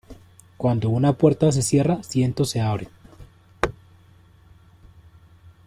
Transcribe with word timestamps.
Cuando 0.57 0.89
una 0.89 1.13
puerta 1.13 1.51
se 1.51 1.61
cierra, 1.61 2.01
ciento 2.01 2.43
se 2.43 2.59
abren. 2.59 2.89